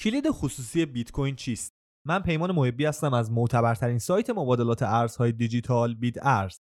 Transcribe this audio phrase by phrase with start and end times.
[0.00, 1.74] کلید خصوصی بیت کوین چیست؟
[2.06, 6.58] من پیمان محبی هستم از معتبرترین سایت مبادلات ارزهای دیجیتال بیت ارز.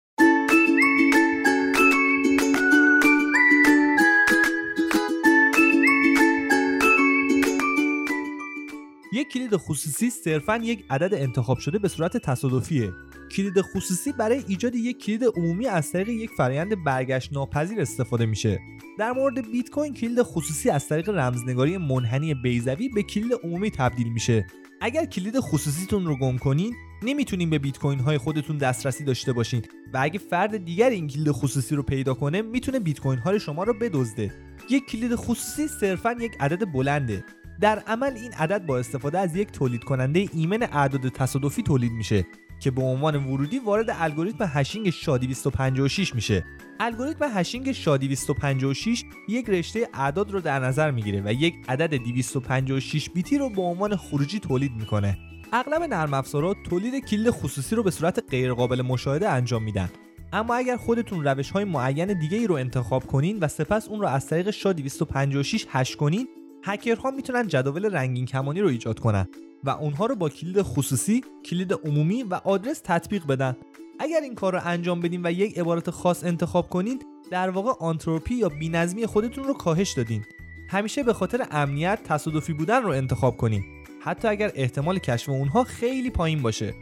[9.12, 12.92] یک کلید خصوصی صرفا یک عدد انتخاب شده به صورت تصادفیه.
[13.36, 18.60] کلید خصوصی برای ایجاد یک کلید عمومی از طریق یک فرایند برگشت ناپذیر استفاده میشه.
[18.98, 24.08] در مورد بیت کوین کلید خصوصی از طریق رمزنگاری منحنی بیضوی به کلید عمومی تبدیل
[24.08, 24.46] میشه.
[24.80, 29.62] اگر کلید خصوصیتون رو گم کنین نمی‌تونین به بیت کوین های خودتون دسترسی داشته باشین
[29.92, 33.64] و اگه فرد دیگر این کلید خصوصی رو پیدا کنه می‌تونه بیت کوین های شما
[33.64, 34.34] رو بدزده.
[34.70, 37.25] یک کلید خصوصی صرفا یک عدد بلنده.
[37.61, 42.27] در عمل این عدد با استفاده از یک تولید کننده ایمن اعداد تصادفی تولید میشه.
[42.65, 46.45] که به عنوان ورودی وارد الگوریتم hashing SHA 256 میشه.
[46.81, 53.11] الگوریتم hashing SHA 256 یک رشته اعداد رو در نظر می‌گیره و یک عدد 256
[53.11, 55.19] بیتی رو به عنوان خروجی تولید می‌کنه.
[55.53, 59.91] اغلب نرم افزارها تولید کلید خصوصی رو به صورت غیرقابل مشاهده انجام میدن.
[60.33, 64.06] اما اگر خودتون روش های معین دیگه ای رو انتخاب کنین و سپس اون رو
[64.06, 66.28] از طریق SHA 256 hash کنین
[66.65, 69.28] هکرها می‌تونن جداول رنگین کمانی رو ایجاد کنن
[69.65, 73.57] و اونها رو با کلید خصوصی، کلید عمومی و آدرس تطبیق بدن.
[73.98, 78.34] اگر این کار رو انجام بدین و یک عبارت خاص انتخاب کنین، در واقع آنتروپی
[78.34, 80.25] یا بینظمی خودتون رو کاهش دادین.
[80.69, 83.65] همیشه به خاطر امنیت تصادفی بودن رو انتخاب کنین،
[84.01, 86.75] حتی اگر احتمال کشف اونها خیلی پایین باشه.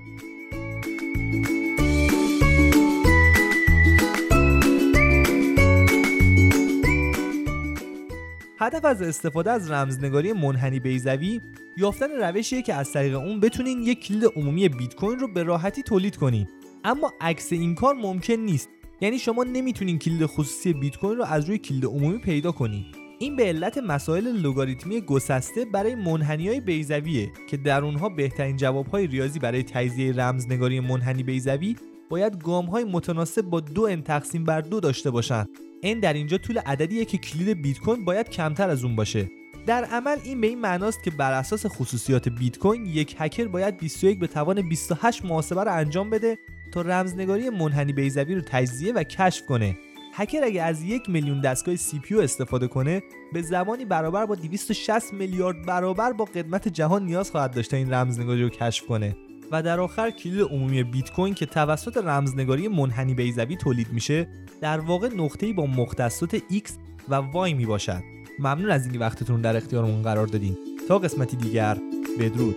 [8.63, 11.41] هدف از استفاده از رمزنگاری منحنی بیزوی
[11.77, 15.83] یافتن روشیه که از طریق اون بتونین یک کلید عمومی بیت کوین رو به راحتی
[15.83, 16.49] تولید کنین
[16.85, 18.69] اما عکس این کار ممکن نیست.
[19.01, 22.85] یعنی شما نمی‌تونین کلید خصوصی بیت کوین رو از روی کلید عمومی پیدا کنین
[23.19, 29.07] این به علت مسائل لوگاریتمی گسسته برای منحنی های بیزویه که در اونها بهترین جوابهای
[29.07, 31.77] ریاضی برای تجزیه رمزنگاری منحنی بیزوی
[32.11, 35.49] باید گام های متناسب با دو ان تقسیم بر دو داشته باشند
[35.85, 39.31] n در اینجا طول عددیه که کلید بیت کوین باید کمتر از اون باشه.
[39.67, 43.77] در عمل این به این معناست که بر اساس خصوصیات بیت کوین یک هکر باید
[43.77, 46.39] 21 به توان 28 محاسبه رو انجام بده
[46.73, 49.79] تا رمزنگاری منحنی بیزوی رو تجزیه و کشف کنه.
[50.15, 55.13] هکر اگه از یک میلیون دستگاه سی پی استفاده کنه به زمانی برابر با 260
[55.13, 59.17] میلیارد برابر با قدمت جهان نیاز خواهد داشت تا این رمزنگاری رو کشف کنه.
[59.51, 64.29] و در آخر کلید عمومی بیت کوین که توسط رمزنگاری منحنی بیزوی تولید میشه
[64.61, 66.71] در واقع نقطه‌ای با مختصات X
[67.09, 68.03] و Y می باشد
[68.39, 70.57] ممنون از اینکه وقتتون در اختیارمون قرار دادین.
[70.89, 71.79] تا قسمتی دیگر
[72.19, 72.57] بدرود.